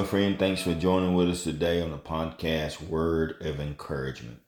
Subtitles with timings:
[0.00, 0.38] friend.
[0.38, 4.40] Thanks for joining with us today on the podcast Word of Encouragement.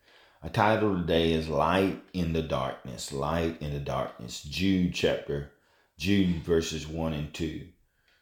[0.43, 3.13] Our title today is Light in the Darkness.
[3.13, 4.43] Light in the Darkness.
[4.43, 5.53] Jude chapter,
[5.99, 7.67] Jude verses 1 and 2.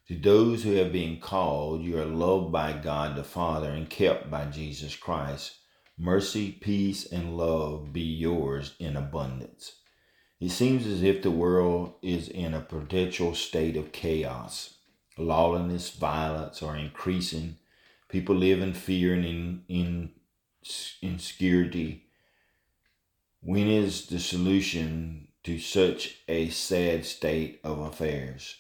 [0.09, 4.29] To those who have been called, you are loved by God the Father and kept
[4.29, 5.59] by Jesus Christ.
[5.97, 9.77] Mercy, peace, and love be yours in abundance.
[10.41, 14.75] It seems as if the world is in a perpetual state of chaos
[15.23, 17.57] lawlessness, violence are increasing.
[18.09, 20.11] People live in fear and in, in
[21.01, 22.05] insecurity.
[23.43, 28.57] When is the solution to such a sad state of affairs?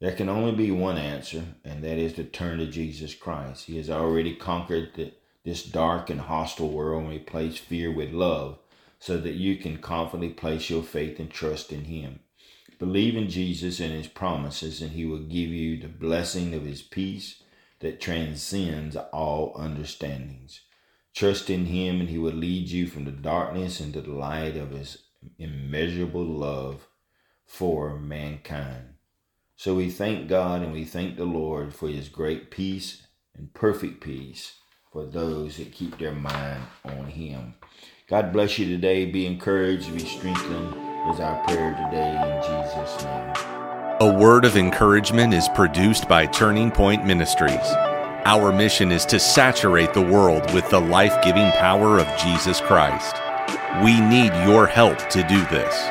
[0.00, 3.64] There can only be one answer, and that is to turn to Jesus Christ.
[3.64, 5.12] He has already conquered the,
[5.44, 8.58] this dark and hostile world and replaced fear with love
[9.00, 12.20] so that you can confidently place your faith and trust in Him.
[12.78, 16.80] Believe in Jesus and his promises, and he will give you the blessing of his
[16.80, 17.42] peace
[17.80, 20.60] that transcends all understandings.
[21.12, 24.70] Trust in him, and he will lead you from the darkness into the light of
[24.70, 24.98] his
[25.38, 26.86] immeasurable love
[27.44, 28.94] for mankind.
[29.56, 33.02] So we thank God and we thank the Lord for his great peace
[33.36, 34.52] and perfect peace
[34.92, 37.54] for those that keep their mind on him.
[38.08, 39.04] God bless you today.
[39.06, 43.32] Be encouraged, be strengthened is our prayer today in Jesus' name.
[44.00, 47.66] A word of encouragement is produced by Turning Point Ministries.
[48.24, 53.16] Our mission is to saturate the world with the life giving power of Jesus Christ.
[53.82, 55.90] We need your help to do this.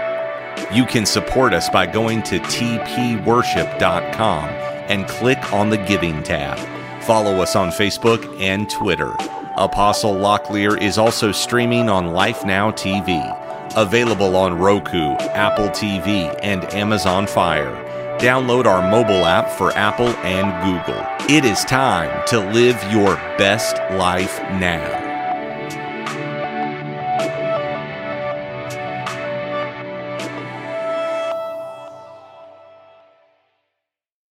[0.73, 4.50] You can support us by going to tpworship.com
[4.90, 6.58] and click on the Giving tab.
[7.04, 9.16] Follow us on Facebook and Twitter.
[9.56, 13.47] Apostle Locklear is also streaming on Life Now TV
[13.78, 17.72] Available on Roku, Apple TV, and Amazon Fire.
[18.17, 21.05] Download our mobile app for Apple and Google.
[21.30, 25.07] It is time to live your best life now.